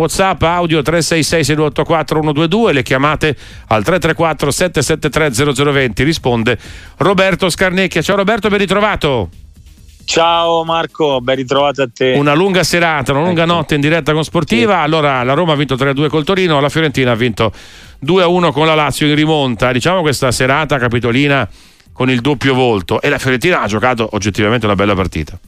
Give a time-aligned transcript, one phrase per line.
[0.00, 3.36] WhatsApp audio 366 6284 122 le chiamate
[3.68, 6.58] al 334 773 0020 risponde
[6.98, 8.02] Roberto Scarnecchia.
[8.02, 9.28] Ciao Roberto, ben ritrovato.
[10.04, 12.14] Ciao Marco, ben ritrovato a te.
[12.16, 13.52] Una lunga serata, una lunga ecco.
[13.52, 14.78] notte in diretta con Sportiva.
[14.78, 14.80] Sì.
[14.80, 17.52] Allora la Roma ha vinto 3-2 col Torino, la Fiorentina ha vinto
[18.04, 19.70] 2-1 con la Lazio in rimonta.
[19.70, 21.48] Diciamo questa serata capitolina
[21.92, 25.38] con il doppio volto e la Fiorentina ha giocato oggettivamente una bella partita.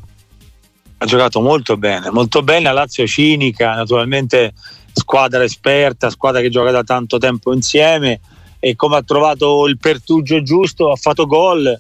[1.02, 2.62] Ha giocato molto bene, molto bene.
[2.62, 4.52] La Lazio cinica, naturalmente
[4.92, 8.20] squadra esperta, squadra che gioca da tanto tempo insieme
[8.60, 11.76] e come ha trovato il pertugio giusto ha fatto gol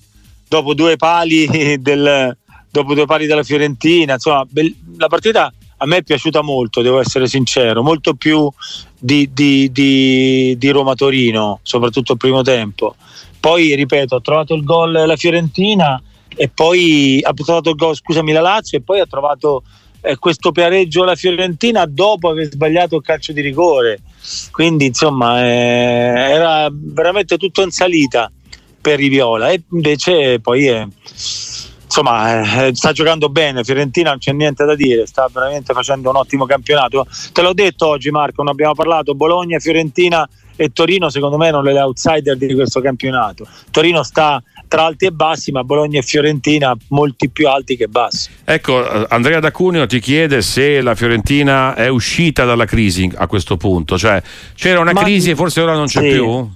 [0.48, 1.46] dopo due pali
[1.78, 2.36] del,
[2.68, 4.14] dopo due pali della Fiorentina.
[4.14, 4.44] Insomma,
[4.96, 8.50] la partita a me è piaciuta molto, devo essere sincero, molto più
[8.98, 12.96] di, di, di, di Roma-Torino, soprattutto il primo tempo.
[13.38, 16.02] Poi, ripeto, ha trovato il gol la Fiorentina
[16.34, 19.62] e poi ha trovato il gol, scusami, la Lazio e poi ha trovato
[20.00, 24.00] eh, questo pareggio la Fiorentina dopo aver sbagliato il calcio di rigore.
[24.50, 28.30] Quindi, insomma, eh, era veramente tutto in salita
[28.80, 30.86] per i Viola e invece poi è
[31.92, 36.16] insomma eh, sta giocando bene, Fiorentina non c'è niente da dire, sta veramente facendo un
[36.16, 37.06] ottimo campionato.
[37.32, 40.26] Te l'ho detto oggi Marco, non abbiamo parlato, Bologna, Fiorentina
[40.62, 43.46] e Torino secondo me non le outsider di questo campionato.
[43.70, 48.30] Torino sta tra alti e bassi, ma Bologna e Fiorentina molti più alti che bassi.
[48.44, 53.98] Ecco, Andrea D'Acunio ti chiede se la Fiorentina è uscita dalla crisi a questo punto,
[53.98, 54.22] cioè
[54.54, 56.08] c'era una ma, crisi e forse ora non c'è sì.
[56.10, 56.50] più?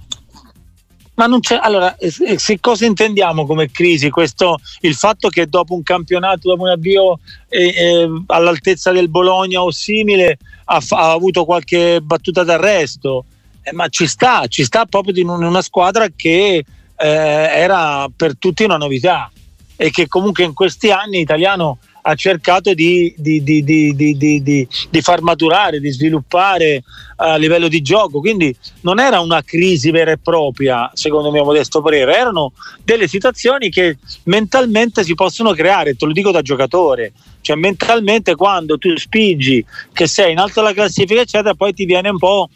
[1.15, 4.09] Ma non c'è, allora, se cosa intendiamo come crisi?
[4.09, 7.19] Questo, il fatto che dopo un campionato, dopo un avvio
[7.49, 13.25] eh, eh, all'altezza del Bologna o simile, ha, ha avuto qualche battuta d'arresto,
[13.67, 16.63] eh, ma ci sta, ci sta proprio in una squadra che
[16.99, 19.29] eh, era per tutti una novità
[19.75, 24.67] e che comunque in questi anni italiano ha cercato di, di, di, di,
[25.01, 26.81] far maturare, di sviluppare
[27.17, 28.21] a livello di gioco.
[28.21, 33.09] Quindi non era una crisi vera e propria, secondo il mio modesto parere, erano delle
[33.09, 37.11] situazioni che mentalmente si possono creare, te lo dico da giocatore.
[37.41, 42.07] Cioè mentalmente quando tu spingi che sei in alto alla classifica, eccetera, poi ti viene
[42.09, 42.49] un po',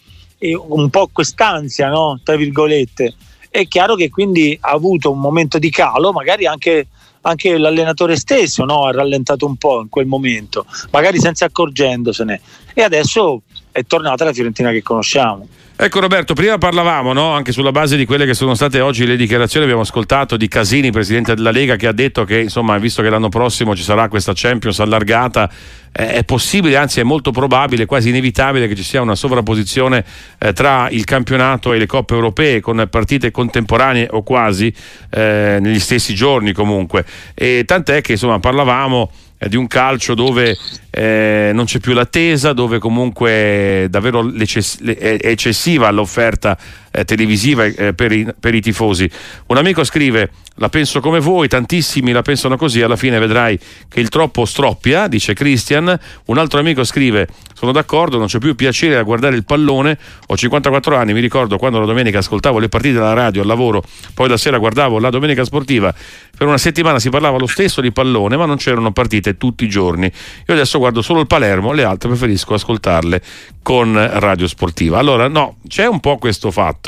[0.53, 2.19] un po quest'ansia, no?
[2.24, 3.16] Tra virgolette.
[3.50, 6.88] È chiaro che quindi ha avuto un momento di calo, magari anche
[7.22, 8.85] anche l'allenatore stesso no?
[8.85, 12.41] ha rallentato un po' in quel momento, magari senza accorgendosene.
[12.74, 15.47] E adesso è tornata la Fiorentina che conosciamo.
[15.84, 17.31] Ecco Roberto, prima parlavamo no?
[17.31, 20.92] anche sulla base di quelle che sono state oggi le dichiarazioni, abbiamo ascoltato di Casini,
[20.92, 24.34] presidente della Lega, che ha detto che insomma, visto che l'anno prossimo ci sarà questa
[24.36, 25.50] Champions allargata,
[25.92, 30.06] eh, è possibile, anzi è molto probabile, quasi inevitabile che ci sia una sovrapposizione
[30.38, 34.72] eh, tra il campionato e le coppe europee con partite contemporanee o quasi
[35.09, 37.03] eh, negli stessi giorni comunque.
[37.34, 39.09] E tant'è che insomma parlavamo
[39.47, 40.57] di un calcio dove
[40.90, 46.57] eh, non c'è più l'attesa, dove comunque davvero è eccessiva l'offerta
[46.91, 49.09] eh, televisiva eh, per, i, per, i, tifosi.
[49.47, 52.81] Un amico scrive: La penso come voi, tantissimi la pensano così.
[52.81, 53.57] Alla fine vedrai
[53.88, 55.97] che il troppo stroppia, dice Christian.
[56.25, 59.97] Un altro amico scrive: Sono d'accordo, non c'è più piacere a guardare il pallone.
[60.28, 63.84] Ho 54 anni, mi ricordo quando la domenica ascoltavo le partite della radio al lavoro,
[64.13, 65.94] poi la sera guardavo la domenica sportiva.
[66.41, 69.69] Per una settimana si parlava lo stesso di pallone, ma non c'erano partite tutti i
[69.69, 70.06] giorni.
[70.06, 73.22] Io adesso guardo solo il Palermo, le altre preferisco ascoltarle
[73.62, 74.97] con Radio Sportiva.
[74.97, 76.81] Allora, no, c'è un po' questo fatto.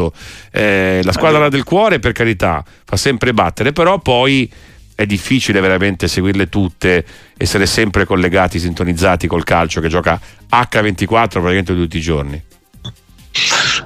[0.51, 4.51] Eh, la squadra del cuore, per carità, fa sempre battere, però poi
[4.95, 7.05] è difficile veramente seguirle tutte,
[7.37, 12.43] essere sempre collegati, sintonizzati col calcio che gioca H24 praticamente tutti i giorni.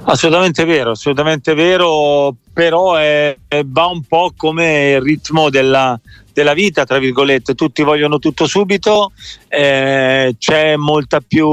[0.04, 5.98] Assolutamente vero, assolutamente vero, però è, è, va un po' come il ritmo della,
[6.32, 9.12] della vita, tra virgolette, tutti vogliono tutto subito,
[9.48, 11.48] eh, c'è molta più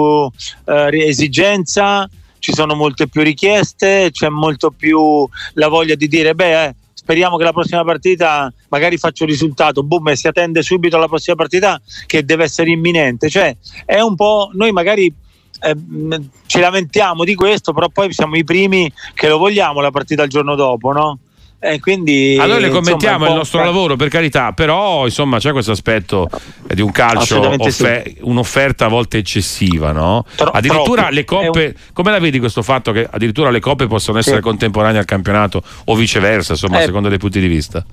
[0.66, 2.10] eh, esigenza,
[2.46, 7.38] ci sono molte più richieste, c'è molto più la voglia di dire beh eh, speriamo
[7.38, 11.36] che la prossima partita magari faccia un risultato, boom e si attende subito alla prossima
[11.36, 15.12] partita che deve essere imminente, cioè è un po' noi magari
[15.60, 15.76] eh,
[16.46, 20.30] ci lamentiamo di questo, però poi siamo i primi che lo vogliamo la partita il
[20.30, 21.18] giorno dopo, no?
[21.68, 25.72] Eh, quindi, allora le commentiamo insomma, il nostro lavoro per carità, però insomma c'è questo
[25.72, 26.30] aspetto
[26.72, 28.18] di un calcio, offer- sì.
[28.22, 30.26] un'offerta a volte eccessiva, no?
[30.36, 31.16] Tro- addirittura troppo.
[31.16, 31.74] le coppe, un...
[31.94, 34.42] come la vedi questo fatto che addirittura le coppe possono essere sì.
[34.44, 37.84] contemporanee al campionato o viceversa, insomma, eh, secondo dei punti di vista?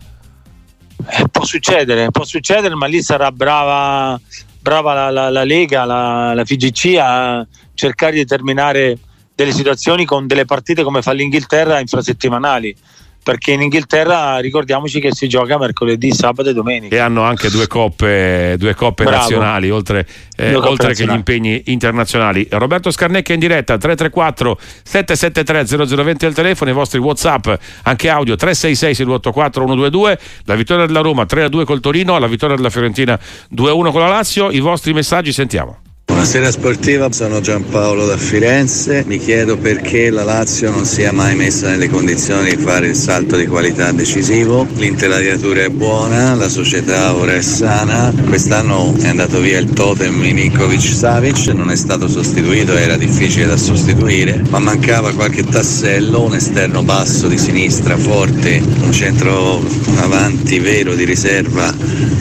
[1.09, 4.21] Eh, può succedere, può succedere, ma lì sarà brava,
[4.61, 8.99] brava la, la, la Lega, la, la FIGC a cercare di determinare
[9.35, 12.77] delle situazioni con delle partite come fa l'Inghilterra infrasettimanali
[13.23, 16.95] perché in Inghilterra ricordiamoci che si gioca mercoledì, sabato e domenica.
[16.95, 20.95] E hanno anche due coppe, due coppe nazionali, oltre, eh, oltre nazionali.
[20.95, 22.47] che gli impegni internazionali.
[22.51, 27.49] Roberto Scarnecchia in diretta 334 773 0020 al telefono, i vostri WhatsApp,
[27.83, 32.71] anche audio 366 684 122, la vittoria della Roma 3-2 col Torino, la vittoria della
[32.71, 33.19] Fiorentina
[33.55, 35.82] 2-1 con la Lazio, i vostri messaggi sentiamo.
[36.13, 39.03] Buonasera sportiva, sono Giampaolo da Firenze.
[39.07, 43.37] Mi chiedo perché la Lazio non sia mai messa nelle condizioni di fare il salto
[43.37, 44.67] di qualità decisivo.
[44.75, 48.13] L'intelaiatura è buona, la società ora è sana.
[48.27, 53.57] Quest'anno è andato via il totem Milinkovic Savic, non è stato sostituito, era difficile da
[53.57, 59.65] sostituire, ma mancava qualche tassello, un esterno basso di sinistra forte, un centro
[59.97, 61.75] avanti vero di riserva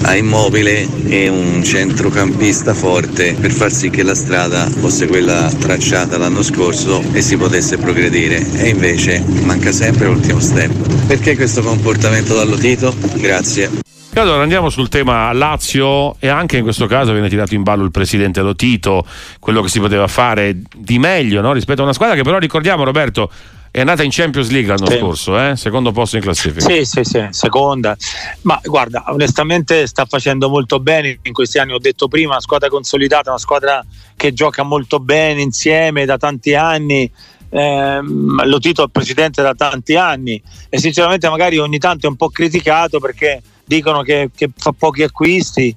[0.04, 6.20] a immobile e un centrocampista forte per far sì che la strada fosse quella tracciata
[6.20, 11.08] l'anno scorso e si potesse progredire e invece manca sempre l'ultimo step.
[11.08, 12.94] Perché questo comportamento dall'Otito?
[13.16, 13.72] Grazie.
[14.14, 17.90] Allora andiamo sul tema Lazio e anche in questo caso viene tirato in ballo il
[17.90, 19.04] presidente Lotito,
[19.40, 21.52] quello che si poteva fare di meglio no?
[21.52, 23.32] rispetto a una squadra che però ricordiamo Roberto
[23.72, 24.98] è andata in Champions League l'anno sì.
[24.98, 25.56] scorso, eh?
[25.56, 26.60] secondo posto in classifica.
[26.60, 27.96] Sì, sì, sì, seconda.
[28.42, 32.68] Ma guarda, onestamente sta facendo molto bene in questi anni, ho detto prima, una squadra
[32.68, 33.82] consolidata, una squadra
[34.18, 37.10] che gioca molto bene insieme da tanti anni.
[37.54, 42.30] Eh, lo titolo presidente da tanti anni e sinceramente magari ogni tanto è un po'
[42.30, 45.76] criticato perché dicono che, che, fa pochi acquisti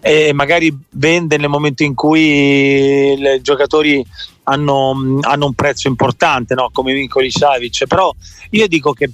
[0.00, 4.04] e magari vende nel momento in cui i giocatori
[4.44, 6.70] hanno, hanno un prezzo importante, no?
[6.72, 8.14] come Vincoli Savic, però
[8.50, 9.10] io dico che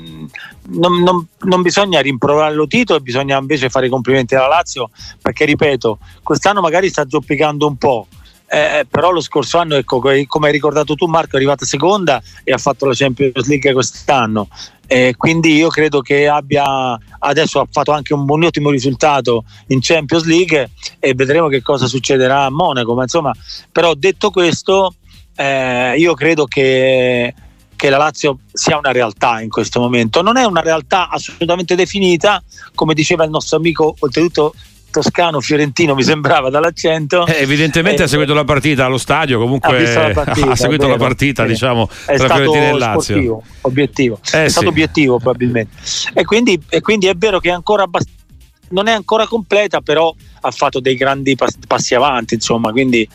[0.00, 0.24] mm,
[0.68, 4.90] non, non, non, bisogna rimproverare lo titolo, bisogna invece fare complimenti alla Lazio
[5.20, 8.06] perché ripeto, quest'anno magari sta zoppicando un po'.
[8.54, 12.52] Eh, però lo scorso anno, ecco, come hai ricordato tu Marco, è arrivata seconda e
[12.52, 14.46] ha fatto la Champions League quest'anno.
[14.86, 19.78] Eh, quindi io credo che abbia adesso ha fatto anche un buon ottimo risultato in
[19.80, 22.92] Champions League e vedremo che cosa succederà a Monaco.
[22.92, 23.32] Ma insomma,
[23.72, 24.96] però detto questo,
[25.34, 27.34] eh, io credo che,
[27.74, 30.20] che la Lazio sia una realtà in questo momento.
[30.20, 32.42] Non è una realtà assolutamente definita,
[32.74, 34.52] come diceva il nostro amico, oltretutto
[34.92, 37.26] toscano fiorentino mi sembrava dall'accento.
[37.26, 40.96] Eh, evidentemente eh, ha seguito la partita allo stadio comunque ha, partita, ha seguito la
[40.96, 44.20] partita diciamo è tra Fiorentina e Lazio sportivo, obiettivo.
[44.32, 45.76] Eh, è stato obiettivo probabilmente.
[46.14, 48.20] E quindi, e quindi, è vero che è ancora abbast-
[48.68, 53.06] non è ancora completa però ha fatto dei grandi pass- passi avanti insomma quindi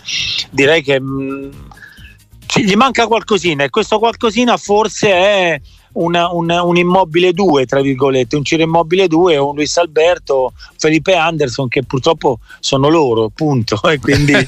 [0.51, 1.51] direi che mh, mm,
[2.57, 5.61] gli manca qualcosina e questo qualcosina forse è
[5.97, 10.53] una, una, un immobile 2, tra virgolette, un Ciro Immobile 2 o un Luis Alberto,
[10.77, 13.79] Felipe Anderson che purtroppo sono loro, punto.
[13.87, 14.33] E quindi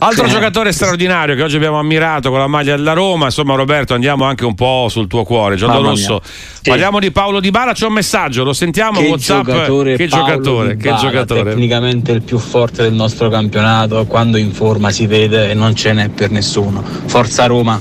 [0.00, 4.24] Altro giocatore straordinario che oggi abbiamo ammirato con la maglia della Roma, insomma Roberto andiamo
[4.24, 6.20] anche un po' sul tuo cuore, Giallorosso.
[6.22, 6.70] Sì.
[6.70, 9.44] Parliamo di Paolo Di Bala, c'è un messaggio, lo sentiamo che Whatsapp.
[9.44, 11.42] Giocatore che Paolo giocatore, che giocatore.
[11.50, 15.92] Tecnicamente il più forte del nostro campionato, quando in forma si vede e non ce
[15.92, 16.80] n'è per nessuno.
[17.06, 17.80] Forza Roma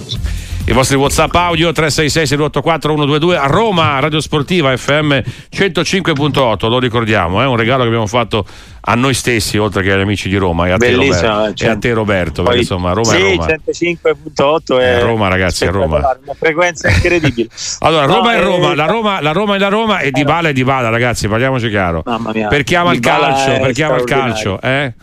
[0.70, 5.18] i vostri whatsapp audio 366 684 122 a Roma Radio Sportiva FM
[5.50, 8.46] 105.8 lo ricordiamo è un regalo che abbiamo fatto
[8.82, 11.64] a noi stessi oltre che agli amici di Roma e a, te Roberto, certo.
[11.64, 15.72] e a te Roberto Poi, insomma Roma sì, è Roma 105.8 è Roma ragazzi è
[15.72, 15.98] Roma.
[15.98, 17.48] una frequenza incredibile.
[17.80, 20.50] Allora no, Roma è Roma la Roma la Roma è la Roma e Di Bala
[20.50, 22.02] è Di Bala ragazzi parliamoci chiaro.
[22.06, 22.50] Mamma mia.
[22.50, 24.94] per chi ama il calcio per chi ama il calcio eh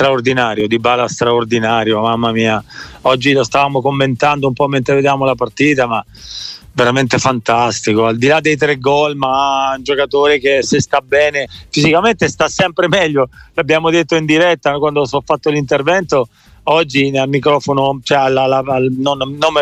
[0.00, 2.64] straordinario, Di Bala straordinario, mamma mia.
[3.02, 6.02] Oggi lo stavamo commentando un po' mentre vediamo la partita, ma
[6.72, 8.06] veramente fantastico.
[8.06, 12.48] Al di là dei tre gol, ma un giocatore che se sta bene fisicamente sta
[12.48, 13.28] sempre meglio.
[13.52, 16.28] L'abbiamo detto in diretta quando ho fatto l'intervento
[16.72, 19.52] oggi al microfono, cioè alla, alla, al, non, non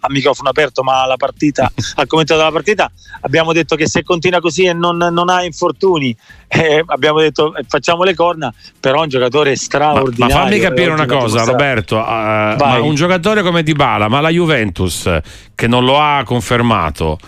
[0.00, 2.90] a microfono aperto, ma alla partita, al commento della partita,
[3.22, 6.14] abbiamo detto che se continua così e non, non ha infortuni,
[6.48, 10.34] eh, abbiamo detto eh, facciamo le corna, però un giocatore straordinario.
[10.34, 15.10] Ma, ma fammi capire una cosa, Roberto, uh, un giocatore come Dybala, ma la Juventus
[15.54, 17.18] che non lo ha confermato,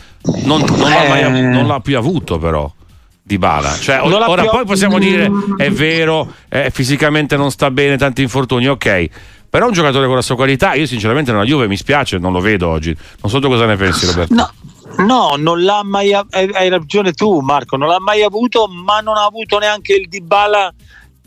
[0.44, 0.94] non, non, eh...
[0.94, 2.70] l'ha, mai, non l'ha più avuto però.
[3.30, 3.72] Di Bala.
[3.78, 4.50] Cioè, ora più...
[4.50, 9.08] poi possiamo dire è vero, eh, fisicamente non sta bene, tanti infortuni, ok.
[9.48, 12.40] Però un giocatore con la sua qualità, io sinceramente nella Juve mi spiace, non lo
[12.40, 12.96] vedo oggi.
[13.20, 14.34] Non so tu cosa ne pensi, Roberto.
[14.34, 14.50] No.
[15.06, 19.24] No, non l'ha mai hai ragione tu Marco, non l'ha mai avuto, ma non ha
[19.24, 20.74] avuto neanche il Dybala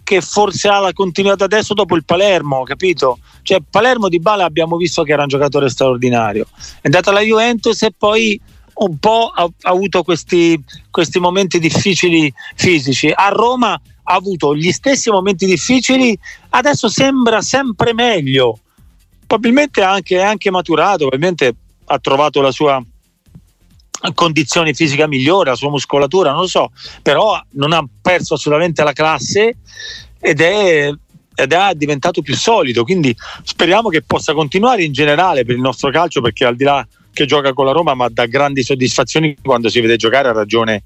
[0.03, 3.19] che forse ha la continuità adesso dopo il Palermo, capito?
[3.41, 6.47] Cioè Palermo Di Bala abbiamo visto che era un giocatore straordinario.
[6.81, 8.39] È andato alla Juventus e poi
[8.75, 13.11] un po' ha, ha avuto questi, questi momenti difficili fisici.
[13.13, 16.17] A Roma ha avuto gli stessi momenti difficili,
[16.49, 18.59] adesso sembra sempre meglio.
[19.25, 22.83] Probabilmente anche, anche maturato, probabilmente ha trovato la sua,
[24.13, 28.91] condizioni fisiche migliori, la sua muscolatura, non lo so, però non ha perso assolutamente la
[28.91, 29.57] classe
[30.19, 30.91] ed è,
[31.35, 35.89] ed è diventato più solido, quindi speriamo che possa continuare in generale per il nostro
[35.89, 39.69] calcio perché al di là che gioca con la Roma ma dà grandi soddisfazioni quando
[39.69, 40.83] si vede giocare ha ragione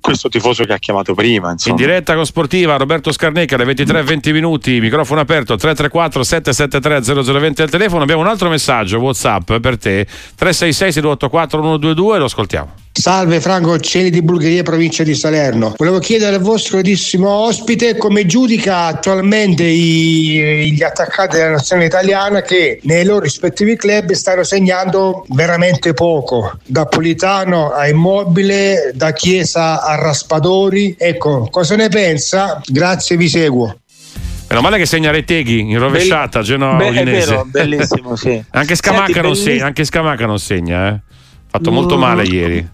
[0.00, 1.50] questo tifoso che ha chiamato prima.
[1.50, 1.74] Insomma.
[1.74, 7.70] In diretta con Sportiva, Roberto Scarnecca, alle 23-20 minuti, microfono aperto 334 773 0020 al
[7.70, 8.02] telefono.
[8.02, 10.06] Abbiamo un altro messaggio WhatsApp per te
[10.36, 12.74] 366 684 122 lo ascoltiamo.
[12.98, 15.74] Salve Franco Cieli di Bulgaria, provincia di Salerno.
[15.76, 22.40] Volevo chiedere al vostro gradissimo ospite come giudica attualmente i, gli attaccanti della nazionale italiana
[22.40, 26.58] che nei loro rispettivi club stanno segnando veramente poco.
[26.64, 30.96] Da Politano a Immobile, da Chiesa a Raspadori.
[30.98, 32.62] Ecco, cosa ne pensa?
[32.64, 33.76] Grazie, vi seguo.
[34.48, 38.42] Meno male che segna Reteghi in rovesciata, Genoa Be- È vero, bellissimo, sì.
[38.50, 41.05] anche, Scamacca Senti, non segna, anche Scamacca non segna, eh
[41.56, 42.68] fatto molto male ieri.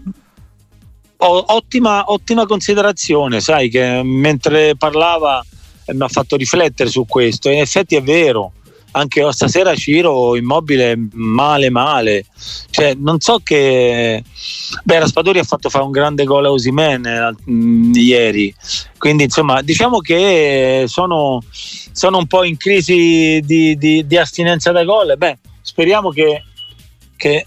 [1.16, 5.44] Ottima, ottima considerazione, sai che mentre parlava
[5.84, 7.48] eh, mi ha fatto riflettere su questo.
[7.48, 8.52] In effetti è vero,
[8.92, 12.26] anche stasera Ciro immobile male male
[12.70, 14.22] cioè non so che
[14.84, 17.34] beh Raspadori ha fatto fare un grande gol a Osimen eh,
[17.98, 18.54] ieri
[18.98, 21.42] quindi insomma diciamo che sono,
[21.92, 26.42] sono un po' in crisi di, di, di astinenza da gol beh speriamo che,
[27.16, 27.46] che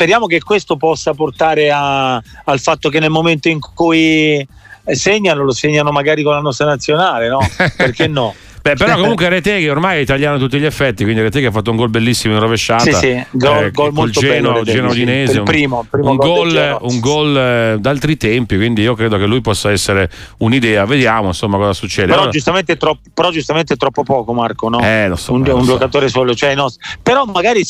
[0.00, 4.46] speriamo che questo possa portare a, al fatto che nel momento in cui
[4.86, 7.38] segnano, lo segnano magari con la nostra nazionale, no?
[7.76, 8.34] Perché no?
[8.62, 11.70] Beh, però comunque Reteghi ormai è italiano a tutti gli effetti, quindi Reteghi ha fatto
[11.70, 12.82] un gol bellissimo in rovesciata.
[12.82, 14.64] Sì, sì, gol, eh, gol molto Geno, bello.
[14.64, 19.18] Geno Udinese, il primo, primo un, gol, un gol eh, d'altri tempi, quindi io credo
[19.18, 20.84] che lui possa essere un'idea.
[20.84, 22.06] Vediamo insomma cosa succede.
[22.06, 22.32] Però, allora...
[22.32, 24.80] giustamente, troppo, però giustamente troppo poco Marco, no?
[24.80, 25.72] Eh, lo so, un, lo un so.
[25.72, 26.70] giocatore solo, cioè, no,
[27.02, 27.64] però magari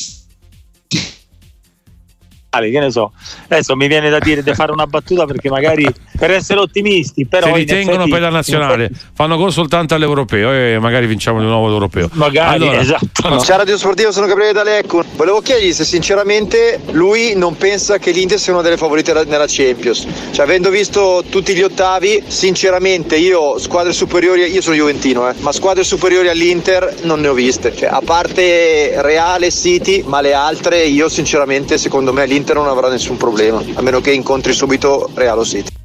[2.58, 3.12] che ne so.
[3.44, 5.86] Adesso mi viene da dire di fare una battuta perché magari
[6.20, 9.00] per essere ottimisti, però si ritengono effetti, per la nazionale, effetti...
[9.14, 12.10] fanno gol soltanto all'europeo e magari vinciamo di nuovo l'europeo.
[12.12, 13.26] Magari, allora, esatto.
[13.26, 13.40] No.
[13.40, 15.02] Ciao Radio Sportivo, sono Gabriele D'Alecco.
[15.16, 20.06] Volevo chiedergli se sinceramente lui non pensa che l'Inter sia una delle favorite nella Champions.
[20.30, 25.52] Cioè, avendo visto tutti gli ottavi, sinceramente io squadre superiori, io sono Juventino, eh, ma
[25.52, 27.74] squadre superiori all'Inter non ne ho viste.
[27.74, 32.90] Cioè, a parte Reale, City, ma le altre io sinceramente secondo me l'Inter non avrà
[32.90, 35.79] nessun problema, a meno che incontri subito Real City.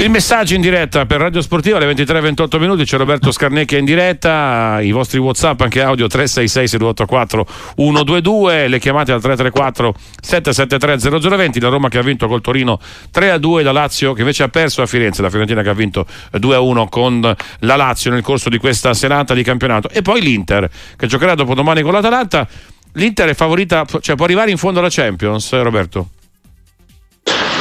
[0.00, 4.80] Il messaggio in diretta per Radio Sportiva alle 23-28 minuti, c'è Roberto Scarnecchia in diretta,
[4.80, 11.68] i vostri Whatsapp anche audio 366 6284 122, le chiamate al 334 773 0020, la
[11.68, 12.80] Roma che ha vinto col Torino
[13.12, 16.88] 3-2, la Lazio che invece ha perso a Firenze, la Fiorentina che ha vinto 2-1
[16.88, 20.66] con la Lazio nel corso di questa serata di campionato e poi l'Inter
[20.96, 22.48] che giocherà dopo domani con l'Atalanta
[22.92, 26.08] l'Inter è favorita, cioè può arrivare in fondo alla Champions, Roberto?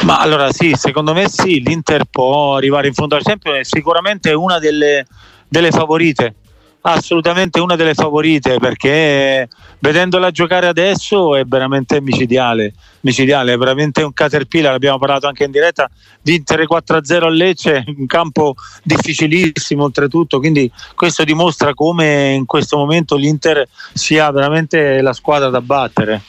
[0.04, 4.32] Ma allora sì, secondo me sì, l'Inter può arrivare in fondo alla Champions, è sicuramente
[4.32, 5.06] una delle,
[5.48, 6.36] delle favorite,
[6.82, 14.14] assolutamente una delle favorite perché vedendola giocare adesso è veramente micidiale, micidiale, è veramente un
[14.14, 15.90] caterpillar, abbiamo parlato anche in diretta,
[16.22, 23.18] vincere 4-0 a Lecce, un campo difficilissimo oltretutto, quindi questo dimostra come in questo momento
[23.18, 26.22] l'Inter sia veramente la squadra da battere.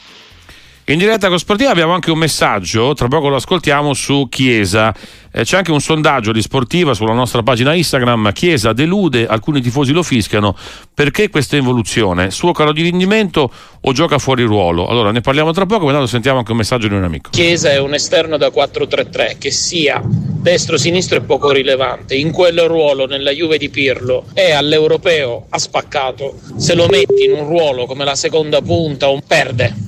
[0.91, 4.93] In diretta con Sportiva abbiamo anche un messaggio, tra poco lo ascoltiamo su Chiesa.
[5.31, 8.33] Eh, c'è anche un sondaggio di Sportiva sulla nostra pagina Instagram.
[8.33, 10.57] Chiesa delude, alcuni tifosi lo fischiano.
[10.93, 12.33] Perché questa involuzione?
[12.33, 14.89] Suo calo di rendimento o gioca fuori ruolo?
[14.89, 17.31] Allora ne parliamo tra poco, ma intanto sentiamo anche un messaggio di un amico.
[17.31, 22.17] Chiesa è un esterno da 4-3-3 che sia destro-sinistro è poco rilevante.
[22.17, 26.35] In quel ruolo, nella Juve di Pirlo, è all'europeo, ha spaccato.
[26.57, 29.87] Se lo metti in un ruolo come la seconda punta, un perde.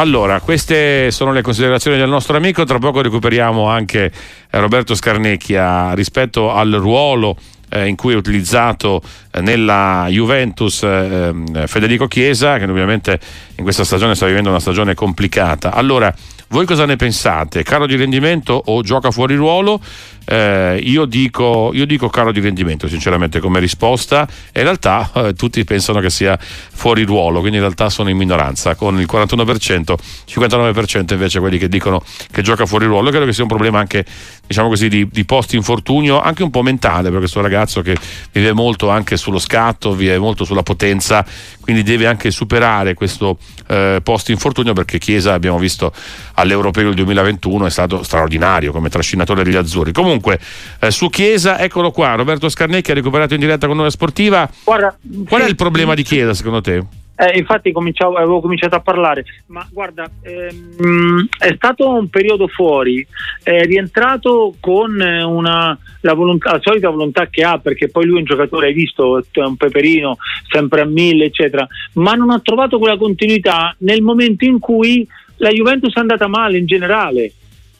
[0.00, 5.92] Allora, queste sono le considerazioni del nostro amico, tra poco recuperiamo anche eh, Roberto Scarnecchia
[5.92, 7.36] rispetto al ruolo
[7.68, 9.02] eh, in cui è utilizzato
[9.40, 11.32] nella Juventus eh,
[11.66, 13.18] Federico Chiesa, che ovviamente
[13.56, 15.72] in questa stagione sta vivendo una stagione complicata.
[15.72, 16.12] Allora,
[16.48, 17.62] voi cosa ne pensate?
[17.62, 19.80] Caro di rendimento o gioca fuori ruolo?
[20.24, 24.26] Eh, io, dico, io, dico, caro di rendimento, sinceramente, come risposta.
[24.54, 28.74] In realtà eh, tutti pensano che sia fuori ruolo, quindi in realtà sono in minoranza,
[28.74, 29.94] con il 41%,
[30.28, 33.10] 59% invece quelli che dicono che gioca fuori ruolo.
[33.10, 34.04] credo che sia un problema anche,
[34.44, 37.96] diciamo così, di, di post infortunio, anche un po' mentale, per questo ragazzo che
[38.32, 41.24] vive molto anche sullo scatto, vive molto sulla potenza,
[41.60, 45.92] quindi deve anche superare questo eh, post infortunio perché Chiesa abbiamo visto
[46.34, 49.92] all'Europeo del 2021 è stato straordinario come trascinatore degli azzurri.
[49.92, 50.40] Comunque,
[50.80, 54.48] eh, su Chiesa, eccolo qua, Roberto Scarnecchi ha recuperato in diretta con noi Sportiva.
[54.64, 54.96] Guarda,
[55.28, 56.84] Qual è il problema di Chiesa secondo te?
[57.20, 63.06] Eh, infatti avevo cominciato a parlare, ma guarda, ehm, è stato un periodo fuori,
[63.42, 68.20] è rientrato con una, la, volontà, la, solita volontà che ha, perché poi lui è
[68.20, 70.16] un giocatore, hai visto, è un peperino,
[70.48, 75.50] sempre a mille, eccetera, ma non ha trovato quella continuità nel momento in cui la
[75.50, 77.32] Juventus è andata male in generale.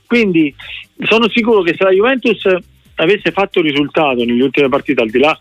[0.07, 0.55] Quindi
[1.05, 2.45] sono sicuro che se la Juventus
[3.01, 5.39] avesse fatto risultato nelle ultime partite, al di là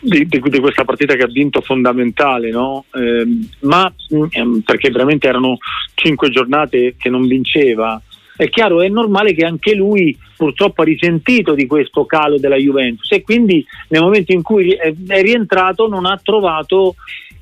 [0.00, 2.84] di, di, di questa partita che ha vinto fondamentale, no?
[2.94, 3.26] eh,
[3.60, 5.58] ma eh, perché veramente erano
[5.94, 8.00] cinque giornate che non vinceva,
[8.36, 13.10] è chiaro, è normale che anche lui purtroppo ha risentito di questo calo della Juventus
[13.10, 16.96] e quindi nel momento in cui è rientrato non ha trovato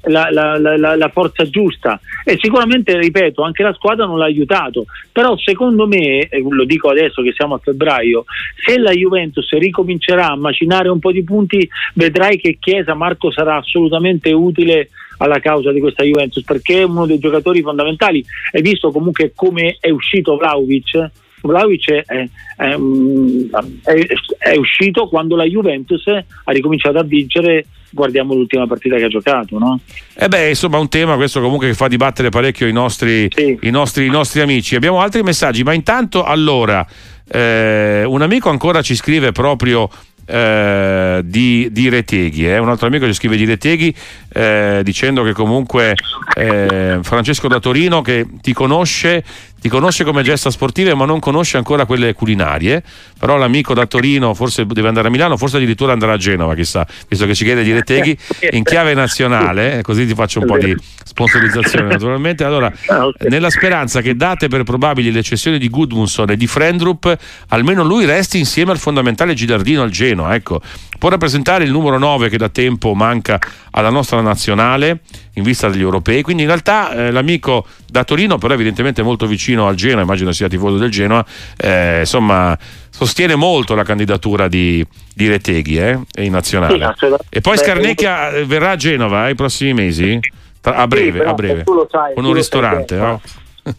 [0.07, 4.87] la, la, la, la, forza giusta e sicuramente, ripeto, anche la squadra non l'ha aiutato,
[5.13, 8.25] però secondo me, lo dico adesso che siamo a febbraio,
[8.65, 13.57] se la Juventus ricomincerà a macinare un po' di punti, vedrai che Chiesa, Marco, sarà
[13.57, 18.25] assolutamente utile alla causa di questa Juventus perché è uno dei giocatori fondamentali.
[18.53, 21.11] Hai visto comunque come è uscito Vlaovic?
[21.49, 24.07] Vlaovic è, è, è,
[24.39, 29.59] è, uscito quando la Juventus ha ricominciato a vincere guardiamo l'ultima partita che ha giocato
[29.59, 29.79] no?
[30.15, 33.57] Eh beh insomma un tema questo comunque che fa dibattere parecchio i nostri, sì.
[33.63, 36.85] i nostri, i nostri amici abbiamo altri messaggi ma intanto allora
[37.29, 39.89] eh, un amico ancora ci scrive proprio
[40.27, 42.49] eh, di, di, Reteghi.
[42.49, 42.59] Eh.
[42.59, 43.95] Un altro amico ci scrive di Reteghi
[44.33, 45.95] eh, dicendo che comunque
[46.37, 49.23] eh, Francesco da Torino che ti conosce
[49.65, 52.83] ti conosce come gesta sportive ma non conosce ancora quelle culinarie,
[53.19, 56.87] però l'amico da Torino forse deve andare a Milano, forse addirittura andrà a Genova, chissà,
[57.09, 58.15] visto che ci chiede di Reteghi
[58.51, 62.45] in chiave nazionale, eh, così ti faccio un po' di sponsorizzazione naturalmente.
[62.45, 67.17] Allora, ah, nella speranza che date per probabili le cessioni di Gudmundsson e di Frendrup,
[67.49, 70.61] almeno lui resti insieme al fondamentale Gilardino al Genoa, ecco.
[70.99, 73.39] Può rappresentare il numero 9 che da tempo manca
[73.73, 75.01] alla nostra nazionale
[75.35, 79.54] in vista degli europei, quindi in realtà eh, l'amico da Torino, però evidentemente molto vicino
[79.63, 81.25] al Genoa, immagino sia tifoso del Genoa,
[81.57, 82.57] eh, insomma
[82.91, 86.95] sostiene molto la candidatura di, di Reteghi eh, in nazionale.
[86.97, 90.21] Sì, e poi Scarnecchia eh, verrà a Genova eh, i prossimi mesi?
[90.61, 91.65] Tra, a breve, sì, a breve.
[91.91, 93.21] Sai, con un ristorante, no?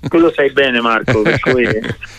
[0.10, 1.64] Tu lo sai bene Marco, cui,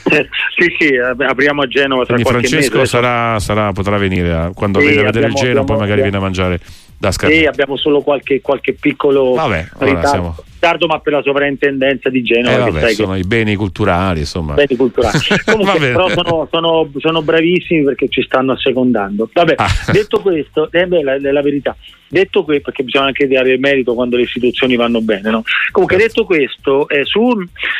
[0.56, 2.90] sì sì, apriamo a Genova tra Quindi qualche Francesco mese.
[2.90, 6.60] Sarà, sarà, potrà venire quando sì, vedere abbiamo, il Genoa, poi magari viene a mangiare
[6.98, 7.40] da Scarpetta.
[7.40, 10.36] Sì, abbiamo solo qualche, qualche piccolo Vabbè, ritardo, siamo...
[10.54, 12.66] ritardo, ma per la sovrintendenza di Genova.
[12.66, 13.18] Eh, vabbè, sono che...
[13.18, 14.54] i beni culturali, insomma.
[14.54, 15.18] Beni culturali.
[15.44, 19.28] Comunque, però sono, sono, sono, bravissimi perché ci stanno assecondando.
[19.32, 19.68] Vabbè, ah.
[19.92, 21.76] detto questo, è eh, la, la verità.
[22.08, 25.42] Detto questo, perché bisogna anche dare il merito quando le istituzioni vanno bene, no?
[25.72, 26.20] Comunque, certo.
[26.20, 27.30] detto questo, eh, su,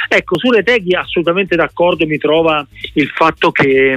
[0.09, 3.97] ecco, su Reteghi assolutamente d'accordo mi trova il fatto che,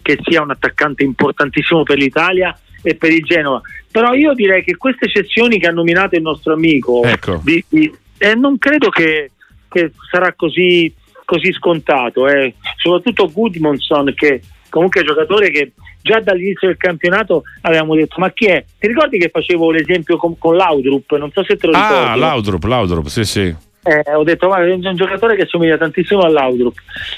[0.00, 3.60] che sia un attaccante importantissimo per l'Italia e per il Genova.
[3.96, 7.40] Però io direi che queste cessioni che ha nominato il nostro amico, ecco.
[7.42, 9.30] di, di, eh, non credo che,
[9.70, 10.92] che sarà così,
[11.24, 12.28] così scontato.
[12.28, 12.52] Eh.
[12.76, 18.30] Soprattutto Goodmanson, che comunque è un giocatore che già dall'inizio del campionato avevamo detto ma
[18.32, 18.62] chi è?
[18.78, 21.16] Ti ricordi che facevo l'esempio con, con Laudrup?
[21.16, 21.94] Non so se te lo ricordi.
[21.94, 23.56] Ah, Laudrup, Laudrup, sì sì
[23.86, 26.76] eh, ho detto guarda, è un giocatore che somiglia tantissimo all'Audrup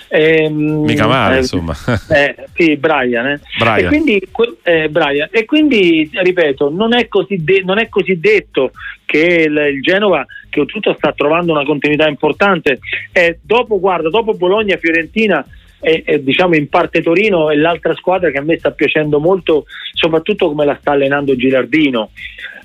[0.09, 1.75] ehm, mica male eh, insomma
[2.11, 3.41] eh, sì Brian, eh.
[3.59, 3.79] Brian.
[3.79, 4.29] E, quindi,
[4.63, 5.29] eh, Brian.
[5.31, 8.73] e quindi ripeto non è così, de- non è così detto
[9.05, 12.79] che il, il Genova che oltretutto sta trovando una continuità importante
[13.13, 15.45] e dopo guarda dopo Bologna Fiorentina
[15.81, 19.65] e, e, diciamo in parte Torino è l'altra squadra che a me sta piacendo molto
[19.93, 22.11] soprattutto come la sta allenando Gilardino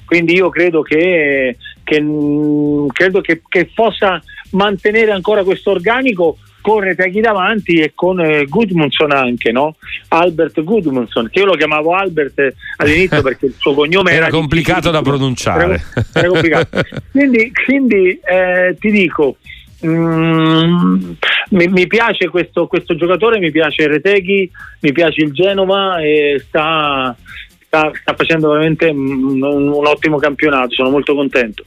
[0.05, 6.79] quindi io credo che, che, mm, credo che, che possa mantenere ancora questo organico con
[6.79, 9.75] Reteghi davanti e con eh, Gudmundsson anche, no?
[10.07, 14.89] Albert Gudmundsson, che io lo chiamavo Albert all'inizio perché il suo cognome era, era complicato
[14.89, 15.63] da pronunciare.
[15.63, 16.81] Era, era complicato.
[17.11, 19.35] quindi, quindi eh, ti dico,
[19.85, 21.11] mm,
[21.49, 27.13] mi, mi, piace questo, questo, giocatore, mi piace Reteghi, mi piace il Genova e sta,
[27.73, 31.63] sta, sta facendo veramente un, un ottimo campionato, sono molto contento.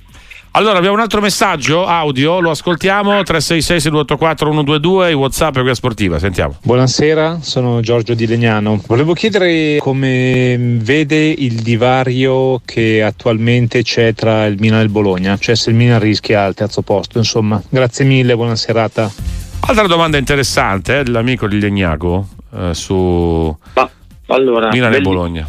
[0.53, 6.19] Allora abbiamo un altro messaggio audio, lo ascoltiamo 366 6284 122 Whatsapp e Guia Sportiva,
[6.19, 6.57] sentiamo.
[6.63, 8.81] Buonasera, sono Giorgio Di Legnano.
[8.87, 15.37] Volevo chiedere come vede il divario che attualmente c'è tra il Milan e il Bologna,
[15.37, 17.63] cioè se il Milan rischia al terzo posto, insomma.
[17.69, 19.13] Grazie mille, buona serata.
[19.61, 23.91] Altra domanda interessante eh, dell'amico di Legnago eh, su Ma,
[24.29, 25.49] allora, Milan e Bologna.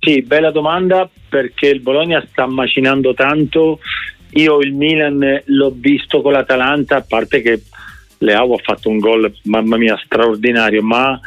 [0.00, 3.80] Sì, bella domanda perché il Bologna sta macinando tanto.
[4.32, 7.62] Io il Milan l'ho visto con l'Atalanta, a parte che
[8.18, 11.18] Leao ha fatto un gol, mamma mia, straordinario, ma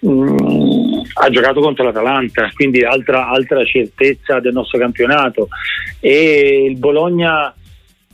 [0.00, 5.48] mh, mm, ha giocato contro l'Atalanta, quindi altra, altra certezza del nostro campionato.
[6.00, 7.54] E il Bologna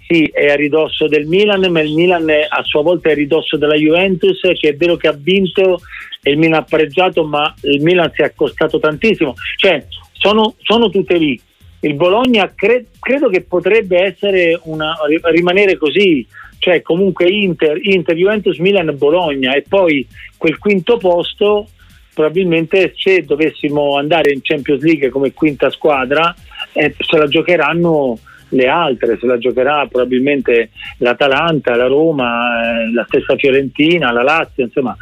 [0.07, 3.15] sì, è a ridosso del Milan, ma il Milan è, a sua volta è a
[3.15, 5.81] ridosso della Juventus, che è vero che ha vinto
[6.29, 9.35] e il Milan ha pareggiato, ma il Milan si è accostato tantissimo.
[9.57, 11.41] Cioè, sono, sono tutte lì.
[11.81, 14.14] Il Bologna cre- credo che potrebbe
[14.64, 14.95] una,
[15.31, 16.27] rimanere così,
[16.59, 21.69] cioè comunque Inter, Inter, Juventus, Milan, Bologna e poi quel quinto posto
[22.12, 26.35] probabilmente se dovessimo andare in Champions League come quinta squadra
[26.73, 28.19] eh, se la giocheranno
[28.51, 34.64] le altre, se la giocherà probabilmente l'Atalanta, la Roma, eh, la stessa Fiorentina, la Lazio,
[34.64, 34.97] insomma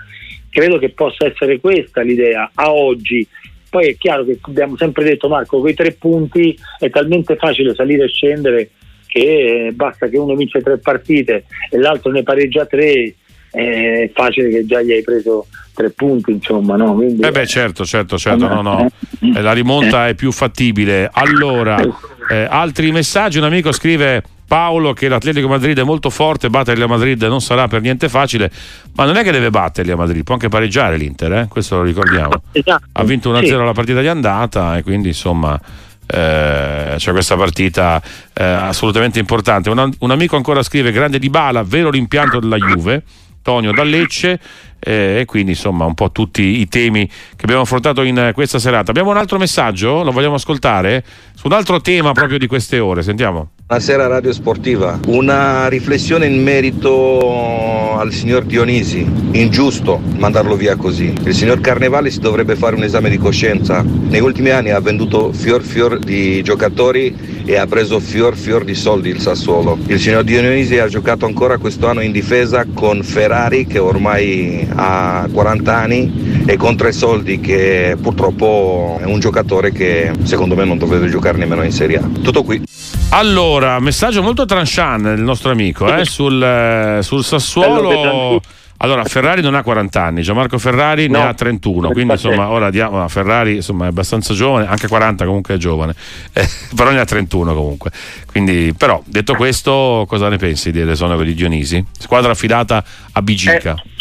[0.56, 3.28] credo che possa essere questa l'idea a oggi.
[3.68, 7.74] Poi è chiaro che abbiamo sempre detto Marco, con i tre punti è talmente facile
[7.74, 8.70] salire e scendere
[9.06, 13.14] che basta che uno vince tre partite e l'altro ne pareggia tre,
[13.50, 16.94] è facile che già gli hai preso tre punti, insomma, no?
[16.94, 18.90] Quindi, eh beh, certo, certo, certo, no, no.
[19.20, 21.10] Eh, la rimonta è più fattibile.
[21.12, 21.76] Allora,
[22.32, 26.86] eh, altri messaggi, un amico scrive Paolo che l'Atletico Madrid è molto forte, batterli a
[26.86, 28.50] Madrid non sarà per niente facile,
[28.94, 31.46] ma non è che deve batterli a Madrid, può anche pareggiare l'Inter, eh?
[31.48, 32.42] questo lo ricordiamo.
[32.52, 32.84] Esatto.
[32.92, 33.50] Ha vinto 1-0 sì.
[33.52, 35.60] la partita di andata e quindi insomma
[36.06, 38.00] eh, c'è questa partita
[38.32, 39.70] eh, assolutamente importante.
[39.70, 43.02] Un, un, amico ancora scrive: Grande Di Bala, vero rimpianto della Juve.
[43.42, 44.40] Tonio da Lecce
[44.78, 48.90] e quindi insomma un po' tutti i temi che abbiamo affrontato in questa serata.
[48.90, 51.04] Abbiamo un altro messaggio, lo vogliamo ascoltare?
[51.34, 53.50] Su un altro tema proprio di queste ore, sentiamo.
[53.66, 59.00] Buonasera Radio Sportiva, una riflessione in merito al signor Dionisi,
[59.32, 61.12] ingiusto mandarlo via così.
[61.24, 63.82] Il signor Carnevale si dovrebbe fare un esame di coscienza.
[63.82, 68.74] Negli ultimi anni ha venduto fior fior di giocatori e ha preso fior fior di
[68.74, 69.78] soldi il Sassuolo.
[69.86, 75.28] Il signor Dionisi ha giocato ancora questo anno in difesa con Ferrari che ormai ha
[75.32, 80.76] 40 anni e con tre soldi che purtroppo è un giocatore che secondo me non
[80.76, 82.08] dovrebbe giocare nemmeno in Serie A.
[82.20, 82.62] Tutto qui.
[83.10, 88.40] Allora, messaggio molto tranchant il nostro amico eh, sul, eh, sul Sassuolo.
[88.78, 91.18] Allora, Ferrari non ha 40 anni, Gianmarco Ferrari no.
[91.18, 95.24] ne ha 31, quindi insomma ora diamo a Ferrari, insomma è abbastanza giovane, anche 40
[95.24, 95.94] comunque è giovane,
[96.32, 97.90] eh, però ne ha 31 comunque.
[98.30, 101.84] Quindi, però, detto questo, cosa ne pensi dell'esonero di Dionisi?
[101.98, 103.74] Squadra affidata a Bigica.
[103.74, 103.94] Eh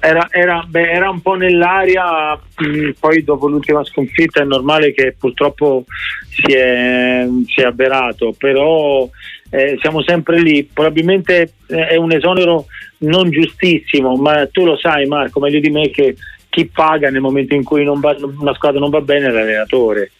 [0.00, 5.16] era, era, beh, era, un po' nell'aria, mh, poi dopo l'ultima sconfitta è normale che
[5.18, 5.84] purtroppo
[6.28, 9.08] si è, si è avverato, però
[9.54, 12.66] eh, siamo sempre lì, probabilmente eh, è un esonero
[12.98, 16.16] non giustissimo, ma tu lo sai Marco meglio di me che
[16.48, 20.10] chi paga nel momento in cui va, una squadra non va bene è l'allenatore,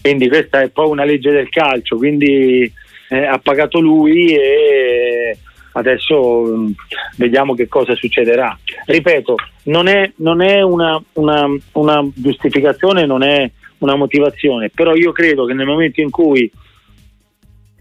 [0.00, 2.72] quindi questa è poi una legge del calcio, quindi
[3.08, 5.36] eh, ha pagato lui e
[5.72, 6.74] adesso mh,
[7.16, 8.56] vediamo che cosa succederà.
[8.84, 15.10] Ripeto, non è, non è una, una, una, giustificazione, non è una motivazione, però io
[15.10, 16.48] credo che nel momento in cui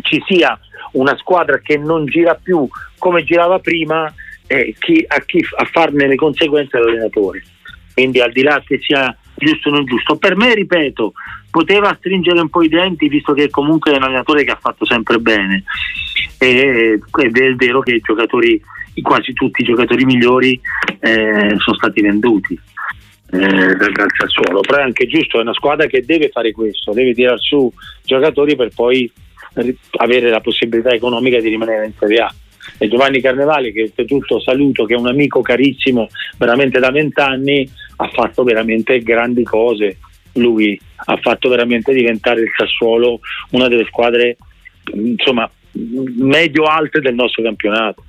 [0.01, 0.57] ci sia
[0.93, 4.11] una squadra che non gira più come girava prima,
[4.47, 7.43] eh, chi, a, chi, a farne le conseguenze l'allenatore.
[7.93, 11.13] Quindi al di là che sia giusto o non giusto, per me, ripeto,
[11.49, 14.85] poteva stringere un po' i denti visto che comunque è un allenatore che ha fatto
[14.85, 15.63] sempre bene.
[16.37, 18.61] E, ed è vero che i giocatori,
[19.01, 20.59] quasi tutti i giocatori migliori
[20.99, 22.59] eh, sono stati venduti
[23.31, 26.93] eh, dal, dal Sassuolo, però è anche giusto, è una squadra che deve fare questo,
[26.93, 27.71] deve tirare su
[28.03, 29.11] giocatori per poi
[29.97, 32.33] avere la possibilità economica di rimanere in Serie A.
[32.77, 38.09] E Giovanni Carnevali, che oltretutto saluto, che è un amico carissimo veramente da vent'anni, ha
[38.09, 39.97] fatto veramente grandi cose
[40.35, 43.19] lui ha fatto veramente diventare il Sassuolo
[43.51, 44.37] una delle squadre
[44.93, 48.03] insomma medio-alte del nostro campionato.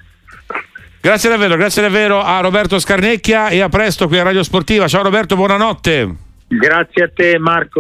[1.01, 4.89] Grazie davvero, grazie davvero a Roberto Scarnecchia e a presto qui a Radio Sportiva.
[4.89, 6.15] Ciao Roberto, buonanotte.
[6.49, 7.75] Grazie a te Marco.